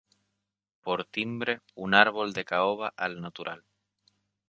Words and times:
Por 0.81 1.03
timbre, 1.05 1.61
un 1.75 1.93
árbol 1.93 2.33
de 2.33 2.43
caoba 2.43 2.91
al 2.97 3.21
natural. 3.21 3.63